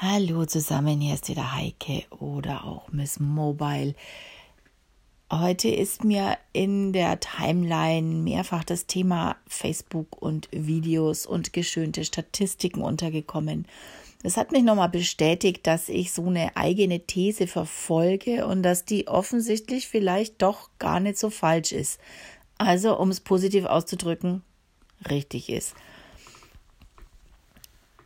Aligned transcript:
Hallo 0.00 0.46
zusammen, 0.46 1.00
hier 1.00 1.14
ist 1.14 1.28
wieder 1.28 1.56
Heike 1.56 2.04
oder 2.20 2.64
auch 2.64 2.92
Miss 2.92 3.18
Mobile. 3.18 3.96
Heute 5.28 5.70
ist 5.70 6.04
mir 6.04 6.38
in 6.52 6.92
der 6.92 7.18
Timeline 7.18 8.06
mehrfach 8.22 8.62
das 8.62 8.86
Thema 8.86 9.34
Facebook 9.48 10.22
und 10.22 10.48
Videos 10.52 11.26
und 11.26 11.52
geschönte 11.52 12.04
Statistiken 12.04 12.80
untergekommen. 12.80 13.66
Das 14.22 14.36
hat 14.36 14.52
mich 14.52 14.62
nochmal 14.62 14.88
bestätigt, 14.88 15.66
dass 15.66 15.88
ich 15.88 16.12
so 16.12 16.28
eine 16.28 16.56
eigene 16.56 17.00
These 17.00 17.48
verfolge 17.48 18.46
und 18.46 18.62
dass 18.62 18.84
die 18.84 19.08
offensichtlich 19.08 19.88
vielleicht 19.88 20.40
doch 20.42 20.70
gar 20.78 21.00
nicht 21.00 21.18
so 21.18 21.28
falsch 21.28 21.72
ist. 21.72 21.98
Also, 22.56 22.96
um 22.96 23.10
es 23.10 23.18
positiv 23.18 23.64
auszudrücken, 23.64 24.42
richtig 25.10 25.48
ist 25.48 25.74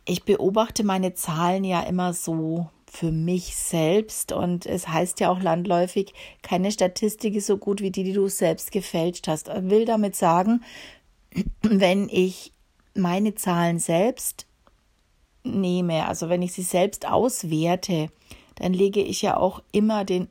ich 0.05 0.23
beobachte 0.23 0.83
meine 0.83 1.13
Zahlen 1.13 1.63
ja 1.63 1.81
immer 1.81 2.13
so 2.13 2.69
für 2.85 3.11
mich 3.11 3.55
selbst 3.55 4.31
und 4.31 4.65
es 4.65 4.87
heißt 4.87 5.19
ja 5.19 5.29
auch 5.29 5.41
landläufig, 5.41 6.13
keine 6.43 6.71
Statistik 6.71 7.35
ist 7.35 7.47
so 7.47 7.57
gut 7.57 7.81
wie 7.81 7.89
die, 7.89 8.03
die 8.03 8.13
du 8.13 8.27
selbst 8.27 8.71
gefälscht 8.71 9.27
hast. 9.27 9.47
Ich 9.47 9.69
will 9.69 9.85
damit 9.85 10.15
sagen, 10.15 10.63
wenn 11.61 12.07
ich 12.09 12.53
meine 12.93 13.33
Zahlen 13.33 13.79
selbst 13.79 14.45
nehme, 15.43 16.07
also 16.07 16.29
wenn 16.29 16.41
ich 16.41 16.53
sie 16.53 16.61
selbst 16.61 17.07
auswerte, 17.07 18.09
dann 18.55 18.73
lege 18.73 19.01
ich 19.01 19.21
ja 19.23 19.37
auch 19.37 19.63
immer 19.71 20.05
den 20.05 20.27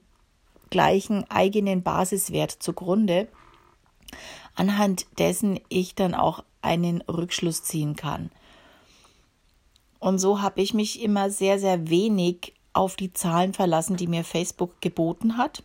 gleichen 0.70 1.28
eigenen 1.30 1.82
Basiswert 1.82 2.52
zugrunde, 2.52 3.26
anhand 4.54 5.06
dessen 5.18 5.58
ich 5.68 5.94
dann 5.94 6.14
auch 6.14 6.44
einen 6.62 7.02
Rückschluss 7.02 7.64
ziehen 7.64 7.96
kann. 7.96 8.30
Und 10.02 10.18
so 10.18 10.42
habe 10.42 10.60
ich 10.60 10.74
mich 10.74 11.00
immer 11.00 11.30
sehr, 11.30 11.60
sehr 11.60 11.88
wenig 11.88 12.54
auf 12.72 12.96
die 12.96 13.12
Zahlen 13.12 13.54
verlassen, 13.54 13.96
die 13.96 14.08
mir 14.08 14.24
Facebook 14.24 14.80
geboten 14.80 15.36
hat. 15.36 15.62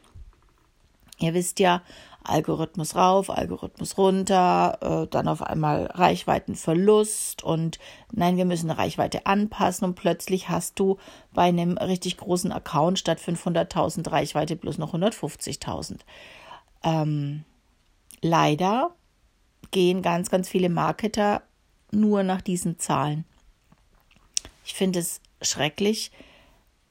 Ihr 1.18 1.34
wisst 1.34 1.60
ja, 1.60 1.82
Algorithmus 2.24 2.96
rauf, 2.96 3.32
Algorithmus 3.32 3.98
runter, 3.98 4.78
äh, 4.82 5.08
dann 5.08 5.28
auf 5.28 5.42
einmal 5.42 5.88
Reichweitenverlust 5.88 7.44
und 7.44 7.80
nein, 8.12 8.38
wir 8.38 8.46
müssen 8.46 8.70
eine 8.70 8.78
Reichweite 8.78 9.26
anpassen 9.26 9.86
und 9.86 9.96
plötzlich 9.96 10.50
hast 10.50 10.78
du 10.80 10.98
bei 11.34 11.46
einem 11.46 11.80
richtig 11.80 12.18
großen 12.18 12.52
Account 12.52 13.00
statt 13.00 13.18
500.000 13.18 14.12
Reichweite 14.12 14.56
bloß 14.56 14.78
noch 14.78 14.94
150.000. 14.94 16.02
Ähm, 16.84 17.44
leider 18.22 18.92
gehen 19.72 20.04
ganz, 20.04 20.30
ganz 20.30 20.48
viele 20.48 20.70
Marketer 20.70 21.42
nur 21.90 22.22
nach 22.22 22.42
diesen 22.42 22.78
Zahlen. 22.78 23.26
Ich 24.68 24.74
finde 24.74 25.00
es 25.00 25.22
schrecklich, 25.42 26.12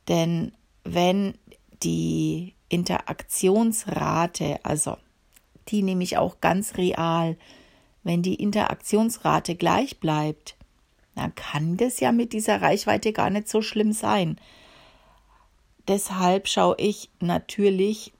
denn 0.08 0.52
wenn 0.82 1.34
die 1.82 2.54
Interaktionsrate, 2.70 4.64
also 4.64 4.96
die 5.68 5.82
nehme 5.82 6.02
ich 6.02 6.16
auch 6.16 6.40
ganz 6.40 6.78
real, 6.78 7.36
wenn 8.02 8.22
die 8.22 8.36
Interaktionsrate 8.36 9.56
gleich 9.56 10.00
bleibt, 10.00 10.56
dann 11.16 11.34
kann 11.34 11.76
das 11.76 12.00
ja 12.00 12.12
mit 12.12 12.32
dieser 12.32 12.62
Reichweite 12.62 13.12
gar 13.12 13.28
nicht 13.28 13.46
so 13.46 13.60
schlimm 13.60 13.92
sein. 13.92 14.40
Deshalb 15.86 16.48
schaue 16.48 16.76
ich 16.78 17.10
natürlich, 17.20 18.14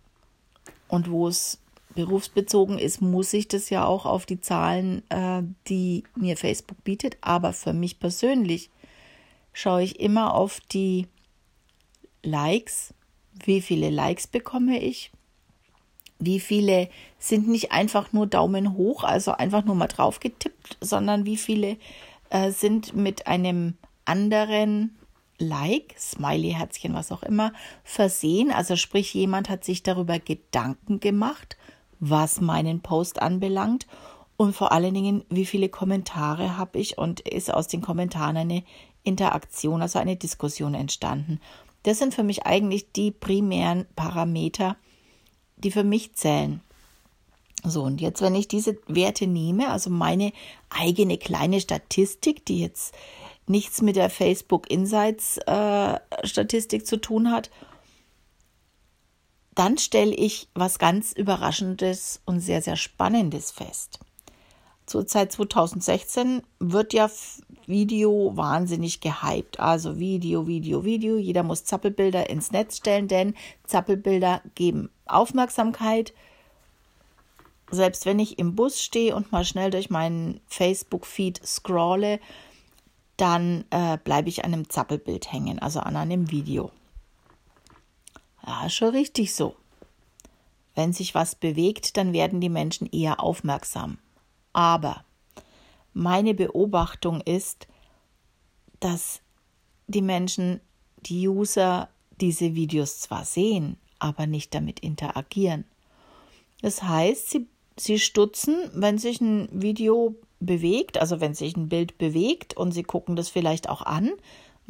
und 0.89 1.11
wo 1.11 1.29
es 1.29 1.61
berufsbezogen 1.95 2.79
ist, 2.79 3.01
muss 3.01 3.33
ich 3.33 3.49
das 3.49 3.71
ja 3.71 3.87
auch 3.87 4.05
auf 4.05 4.27
die 4.27 4.43
Zahlen, 4.43 5.03
äh, 5.09 5.43
die 5.67 6.05
mir 6.15 6.37
Facebook 6.37 6.85
bietet. 6.85 7.17
Aber 7.23 7.55
für 7.55 7.73
mich 7.73 7.99
persönlich 7.99 8.69
schaue 9.57 9.83
ich 9.83 10.01
immer 10.01 10.35
auf 10.35 10.61
die 10.61 11.09
Likes. 12.23 12.93
Wie 13.33 13.63
viele 13.63 13.89
Likes 13.89 14.27
bekomme 14.27 14.79
ich? 14.83 15.11
Wie 16.19 16.41
viele 16.41 16.91
sind 17.19 17.49
nicht 17.49 17.73
einfach 17.73 18.13
nur 18.13 18.27
Daumen 18.27 18.75
hoch, 18.75 19.03
also 19.03 19.33
einfach 19.33 19.65
nur 19.65 19.75
mal 19.75 19.87
drauf 19.87 20.21
getippt, 20.21 20.77
sondern 20.83 21.25
wie 21.25 21.39
viele 21.39 21.79
äh, 22.29 22.51
sind 22.51 22.95
mit 22.95 23.27
einem 23.27 23.79
anderen 24.05 24.95
Like, 25.39 25.95
Smiley, 25.99 26.53
Herzchen, 26.53 26.93
was 26.93 27.11
auch 27.11 27.23
immer, 27.23 27.53
versehen. 27.83 28.51
Also 28.51 28.77
sprich, 28.77 29.15
jemand 29.15 29.49
hat 29.49 29.65
sich 29.65 29.83
darüber 29.83 30.19
Gedanken 30.19 31.01
gemacht, 31.01 31.57
was 31.99 32.43
meinen 32.43 32.81
Post 32.81 33.23
anbelangt. 33.23 33.87
Und 34.37 34.55
vor 34.55 34.71
allen 34.73 34.93
Dingen, 34.93 35.25
wie 35.31 35.47
viele 35.47 35.71
Kommentare 35.71 36.59
habe 36.59 36.79
ich 36.79 36.99
und 36.99 37.21
ist 37.21 37.53
aus 37.53 37.69
den 37.69 37.81
Kommentaren 37.81 38.37
eine 38.37 38.63
Interaktion, 39.07 39.83
also 39.83 39.99
eine 39.99 40.17
Diskussion 40.17 40.75
entstanden. 40.75 41.41
Das 41.85 41.99
sind 41.99 42.15
für 42.15 42.25
mich 42.25 42.45
eigentlich 42.45 42.93
die 42.93 43.11
primären 43.11 43.87
Parameter, 43.95 44.77
die 45.57 45.71
für 45.71 45.85
mich 45.85 46.15
zählen. 46.15 46.61
So, 47.65 47.83
und 47.83 48.01
jetzt, 48.01 48.21
wenn 48.21 48.35
ich 48.35 48.49
diese 48.49 48.77
Werte 48.87 49.27
nehme, 49.27 49.71
also 49.71 49.91
meine 49.91 50.33
eigene 50.69 51.19
kleine 51.19 51.61
Statistik, 51.61 52.45
die 52.45 52.61
jetzt 52.61 52.95
nichts 53.47 53.83
mit 53.83 53.97
der 53.97 54.11
Facebook 54.11 54.71
Insights 54.71 55.39
äh, 55.39 55.99
Statistik 56.25 56.87
zu 56.87 57.01
tun 57.01 57.31
hat, 57.31 57.51
dann 59.55 59.79
stelle 59.79 60.15
ich 60.15 60.49
was 60.55 60.79
ganz 60.79 61.13
Überraschendes 61.13 62.21
und 62.27 62.41
sehr, 62.41 62.63
sehr 62.63 62.77
Spannendes 62.77 63.51
fest. 63.51 64.01
Zur 64.87 65.07
Zeit 65.07 65.33
2016 65.33 66.43
wird 66.61 66.93
ja 66.93 67.11
Video 67.67 68.33
wahnsinnig 68.37 69.01
gehypt. 69.01 69.59
Also 69.59 69.99
Video, 69.99 70.47
Video, 70.47 70.85
Video. 70.85 71.17
Jeder 71.17 71.43
muss 71.43 71.65
Zappelbilder 71.65 72.31
ins 72.31 72.53
Netz 72.53 72.77
stellen, 72.77 73.09
denn 73.09 73.35
Zappelbilder 73.65 74.43
geben 74.55 74.91
Aufmerksamkeit. 75.07 76.15
Selbst 77.71 78.07
wenn 78.07 78.21
ich 78.21 78.39
im 78.39 78.55
Bus 78.55 78.81
stehe 78.81 79.17
und 79.17 79.33
mal 79.33 79.45
schnell 79.45 79.71
durch 79.71 79.91
meinen 79.91 80.41
Facebook-Feed 80.47 81.45
scrolle, 81.45 82.21
dann 83.17 83.65
äh, 83.71 83.99
bleibe 83.99 84.29
ich 84.29 84.45
an 84.45 84.53
einem 84.53 84.71
Zappelbild 84.71 85.33
hängen, 85.33 85.59
also 85.59 85.81
an 85.81 85.97
einem 85.97 86.31
Video. 86.31 86.71
Ja, 88.47 88.69
schon 88.71 88.91
richtig 88.91 89.35
so. 89.35 89.57
Wenn 90.77 90.93
sich 90.93 91.15
was 91.17 91.35
bewegt, 91.35 91.97
dann 91.97 92.13
werden 92.13 92.41
die 92.41 92.51
Menschen 92.51 92.87
eher 92.93 93.21
aufmerksam. 93.21 93.99
Aber 94.57 95.05
meine 95.93 96.33
Beobachtung 96.33 97.21
ist, 97.21 97.69
dass 98.81 99.21
die 99.87 100.01
Menschen, 100.01 100.63
die 101.01 101.29
User 101.29 101.91
diese 102.23 102.55
Videos 102.55 103.01
zwar 103.01 103.27
sehen, 103.27 103.77
aber 103.99 104.27
nicht 104.27 104.55
damit 104.55 104.81
interagieren. 104.81 105.67
Das 106.63 106.83
heißt, 106.83 107.29
sie, 107.29 107.49
sie 107.79 107.99
stutzen, 107.99 108.57
wenn 108.73 108.97
sich 108.97 109.21
ein 109.21 109.51
Video 109.53 110.15
bewegt, 110.41 110.97
also 110.97 111.21
wenn 111.21 111.35
sich 111.35 111.55
ein 111.55 111.69
Bild 111.69 111.99
bewegt 111.99 112.57
und 112.57 112.73
sie 112.73 112.83
gucken 112.83 113.15
das 113.15 113.29
vielleicht 113.29 113.69
auch 113.69 113.83
an, 113.83 114.11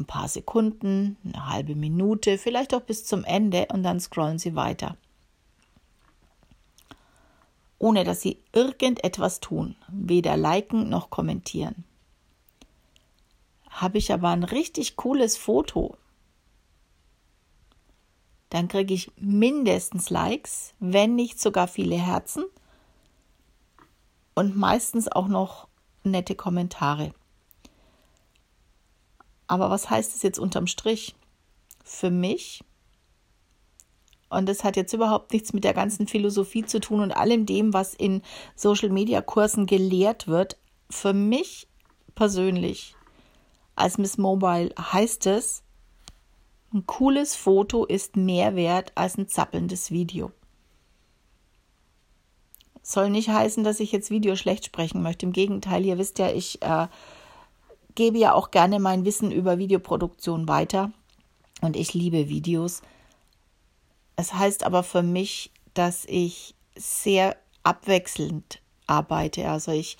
ein 0.00 0.04
paar 0.04 0.26
Sekunden, 0.26 1.16
eine 1.22 1.48
halbe 1.48 1.76
Minute, 1.76 2.38
vielleicht 2.38 2.74
auch 2.74 2.82
bis 2.82 3.04
zum 3.04 3.22
Ende 3.22 3.68
und 3.72 3.84
dann 3.84 4.00
scrollen 4.00 4.40
sie 4.40 4.56
weiter 4.56 4.96
ohne 7.78 8.04
dass 8.04 8.20
sie 8.20 8.42
irgendetwas 8.52 9.40
tun, 9.40 9.76
weder 9.88 10.36
liken 10.36 10.88
noch 10.88 11.10
kommentieren. 11.10 11.84
Habe 13.68 13.98
ich 13.98 14.12
aber 14.12 14.30
ein 14.30 14.44
richtig 14.44 14.96
cooles 14.96 15.36
Foto, 15.36 15.96
dann 18.50 18.68
kriege 18.68 18.94
ich 18.94 19.10
mindestens 19.16 20.10
Likes, 20.10 20.74
wenn 20.78 21.14
nicht 21.14 21.40
sogar 21.40 21.68
viele 21.68 21.96
Herzen 21.96 22.44
und 24.34 24.56
meistens 24.56 25.08
auch 25.08 25.28
noch 25.28 25.68
nette 26.04 26.34
Kommentare. 26.34 27.12
Aber 29.48 29.70
was 29.70 29.90
heißt 29.90 30.14
es 30.14 30.22
jetzt 30.22 30.38
unterm 30.38 30.66
Strich? 30.66 31.16
Für 31.84 32.10
mich 32.10 32.64
und 34.28 34.48
das 34.48 34.64
hat 34.64 34.76
jetzt 34.76 34.92
überhaupt 34.92 35.32
nichts 35.32 35.52
mit 35.52 35.64
der 35.64 35.74
ganzen 35.74 36.06
Philosophie 36.06 36.64
zu 36.64 36.80
tun 36.80 37.00
und 37.00 37.12
allem 37.12 37.46
dem, 37.46 37.72
was 37.72 37.94
in 37.94 38.22
Social-Media-Kursen 38.54 39.66
gelehrt 39.66 40.26
wird. 40.26 40.56
Für 40.90 41.12
mich 41.12 41.68
persönlich 42.14 42.94
als 43.76 43.98
Miss 43.98 44.18
Mobile 44.18 44.74
heißt 44.78 45.26
es, 45.26 45.62
ein 46.72 46.86
cooles 46.86 47.36
Foto 47.36 47.84
ist 47.84 48.16
mehr 48.16 48.56
wert 48.56 48.92
als 48.96 49.16
ein 49.16 49.28
zappelndes 49.28 49.90
Video. 49.90 50.32
Soll 52.82 53.10
nicht 53.10 53.28
heißen, 53.28 53.64
dass 53.64 53.80
ich 53.80 53.92
jetzt 53.92 54.10
Video 54.10 54.36
schlecht 54.36 54.64
sprechen 54.64 55.02
möchte. 55.02 55.26
Im 55.26 55.32
Gegenteil, 55.32 55.84
ihr 55.84 55.98
wisst 55.98 56.18
ja, 56.18 56.30
ich 56.30 56.62
äh, 56.62 56.86
gebe 57.94 58.18
ja 58.18 58.32
auch 58.32 58.50
gerne 58.50 58.78
mein 58.78 59.04
Wissen 59.04 59.30
über 59.30 59.58
Videoproduktion 59.58 60.48
weiter 60.48 60.92
und 61.62 61.76
ich 61.76 61.94
liebe 61.94 62.28
Videos. 62.28 62.82
Es 64.16 64.32
heißt 64.32 64.64
aber 64.64 64.82
für 64.82 65.02
mich, 65.02 65.52
dass 65.74 66.06
ich 66.06 66.54
sehr 66.74 67.36
abwechselnd 67.62 68.60
arbeite. 68.86 69.48
Also 69.48 69.72
ich 69.72 69.98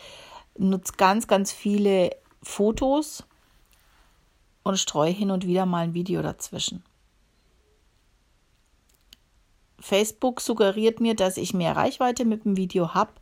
nutze 0.57 0.95
ganz, 0.97 1.27
ganz 1.27 1.53
viele 1.53 2.11
Fotos 2.43 3.25
und 4.63 4.79
streue 4.79 5.13
hin 5.13 5.31
und 5.31 5.47
wieder 5.47 5.67
mal 5.67 5.85
ein 5.85 5.95
Video 5.95 6.23
dazwischen. 6.23 6.83
Facebook 9.79 10.41
suggeriert 10.41 11.01
mir, 11.01 11.15
dass 11.15 11.37
ich 11.37 11.55
mehr 11.55 11.77
Reichweite 11.77 12.25
mit 12.25 12.45
dem 12.45 12.57
Video 12.57 12.95
habe, 12.95 13.13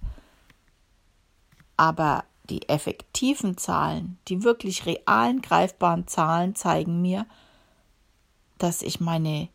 aber 1.77 2.25
die 2.45 2.69
effektiven 2.69 3.57
Zahlen, 3.57 4.19
die 4.29 4.45
wirklich 4.45 4.87
realen, 4.87 5.43
greifbaren 5.43 6.07
Zahlen 6.07 6.55
zeigen 6.55 7.03
mir, 7.03 7.27
dass 8.59 8.83
ich 8.83 9.01
meine 9.01 9.49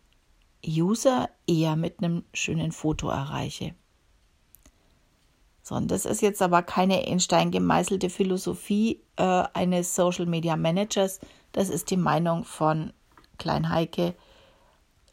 User 0.65 1.29
eher 1.47 1.75
mit 1.75 1.99
einem 1.99 2.23
schönen 2.33 2.71
Foto 2.71 3.09
erreiche. 3.09 3.73
So, 5.63 5.75
und 5.75 5.89
das 5.89 6.05
ist 6.05 6.21
jetzt 6.21 6.41
aber 6.41 6.63
keine 6.63 7.05
in 7.05 7.19
Stein 7.19 7.51
gemeißelte 7.51 8.09
Philosophie 8.09 9.01
äh, 9.17 9.43
eines 9.53 9.95
Social 9.95 10.25
Media 10.25 10.55
Managers. 10.55 11.19
Das 11.51 11.69
ist 11.69 11.91
die 11.91 11.97
Meinung 11.97 12.43
von 12.43 12.91
Klein 13.37 13.69
Heike, 13.69 14.15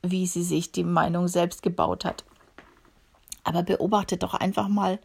wie 0.03 0.27
sie 0.27 0.43
sich 0.43 0.73
die 0.73 0.85
Meinung 0.85 1.29
selbst 1.29 1.63
gebaut 1.63 2.05
hat. 2.05 2.25
Aber 3.45 3.63
beobachtet 3.63 4.23
doch 4.23 4.35
einfach 4.35 4.69
mal 4.69 4.99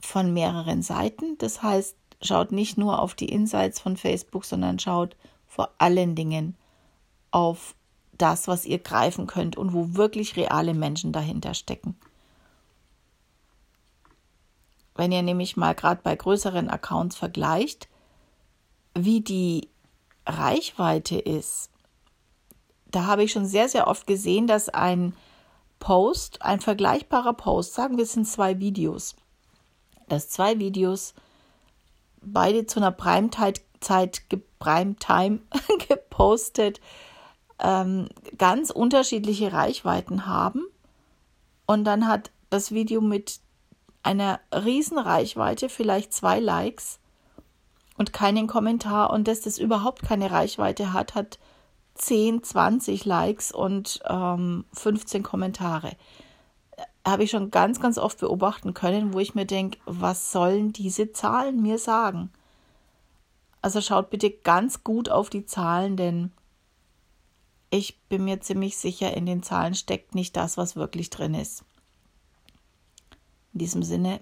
von 0.00 0.32
mehreren 0.32 0.82
Seiten. 0.82 1.38
Das 1.38 1.62
heißt, 1.62 1.96
schaut 2.20 2.52
nicht 2.52 2.76
nur 2.76 3.00
auf 3.00 3.14
die 3.14 3.28
Insights 3.28 3.80
von 3.80 3.96
Facebook, 3.96 4.44
sondern 4.44 4.78
schaut 4.78 5.16
vor 5.46 5.70
allen 5.78 6.14
Dingen 6.14 6.56
auf 7.30 7.74
das, 8.18 8.48
was 8.48 8.64
ihr 8.64 8.78
greifen 8.78 9.26
könnt 9.26 9.56
und 9.56 9.72
wo 9.72 9.94
wirklich 9.94 10.36
reale 10.36 10.74
Menschen 10.74 11.12
dahinter 11.12 11.54
stecken. 11.54 11.96
Wenn 14.94 15.12
ihr 15.12 15.22
nämlich 15.22 15.56
mal 15.56 15.74
gerade 15.74 16.00
bei 16.02 16.14
größeren 16.14 16.70
Accounts 16.70 17.16
vergleicht, 17.16 17.88
wie 18.96 19.20
die 19.20 19.68
Reichweite 20.24 21.18
ist, 21.18 21.70
da 22.86 23.06
habe 23.06 23.24
ich 23.24 23.32
schon 23.32 23.46
sehr, 23.46 23.68
sehr 23.68 23.88
oft 23.88 24.06
gesehen, 24.06 24.46
dass 24.46 24.68
ein 24.68 25.14
Post, 25.80 26.42
ein 26.42 26.60
vergleichbarer 26.60 27.34
Post, 27.34 27.74
sagen 27.74 27.96
wir 27.96 28.04
es 28.04 28.12
sind 28.12 28.26
zwei 28.26 28.60
Videos, 28.60 29.16
dass 30.08 30.28
zwei 30.28 30.58
Videos 30.60 31.14
beide 32.22 32.66
zu 32.66 32.78
einer 32.78 32.92
Primetime, 32.92 33.54
Zeit, 33.80 34.22
Primetime 34.60 35.40
gepostet 35.88 36.80
ähm, 37.58 38.08
ganz 38.36 38.70
unterschiedliche 38.70 39.52
Reichweiten 39.52 40.26
haben. 40.26 40.66
Und 41.66 41.84
dann 41.84 42.06
hat 42.06 42.30
das 42.50 42.72
Video 42.72 43.00
mit 43.00 43.40
einer 44.02 44.40
riesen 44.52 44.98
Reichweite 44.98 45.68
vielleicht 45.68 46.12
zwei 46.12 46.38
Likes 46.38 46.98
und 47.96 48.12
keinen 48.12 48.46
Kommentar 48.46 49.10
und 49.10 49.28
dass 49.28 49.40
das 49.40 49.58
überhaupt 49.58 50.02
keine 50.02 50.30
Reichweite 50.30 50.92
hat, 50.92 51.14
hat 51.14 51.38
10, 51.94 52.42
20 52.42 53.04
Likes 53.04 53.52
und 53.52 54.00
ähm, 54.06 54.64
15 54.72 55.22
Kommentare. 55.22 55.92
Habe 57.06 57.24
ich 57.24 57.30
schon 57.30 57.50
ganz, 57.50 57.80
ganz 57.80 57.98
oft 57.98 58.18
beobachten 58.18 58.74
können, 58.74 59.14
wo 59.14 59.20
ich 59.20 59.34
mir 59.34 59.46
denke, 59.46 59.78
was 59.84 60.32
sollen 60.32 60.72
diese 60.72 61.12
Zahlen 61.12 61.62
mir 61.62 61.78
sagen? 61.78 62.30
Also 63.62 63.80
schaut 63.80 64.10
bitte 64.10 64.30
ganz 64.30 64.84
gut 64.84 65.08
auf 65.08 65.30
die 65.30 65.46
Zahlen, 65.46 65.96
denn 65.96 66.32
ich 67.74 68.00
bin 68.08 68.24
mir 68.24 68.40
ziemlich 68.40 68.76
sicher, 68.76 69.16
in 69.16 69.26
den 69.26 69.42
Zahlen 69.42 69.74
steckt 69.74 70.14
nicht 70.14 70.36
das, 70.36 70.56
was 70.56 70.76
wirklich 70.76 71.10
drin 71.10 71.34
ist. 71.34 71.64
In 73.52 73.58
diesem 73.58 73.82
Sinne, 73.82 74.20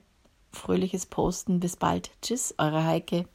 fröhliches 0.50 1.04
Posten. 1.04 1.60
Bis 1.60 1.76
bald. 1.76 2.10
Tschüss, 2.22 2.54
eure 2.56 2.84
Heike. 2.84 3.28